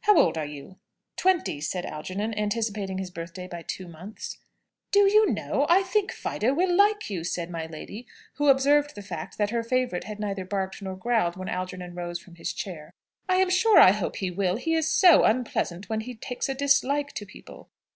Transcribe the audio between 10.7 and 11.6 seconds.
nor growled when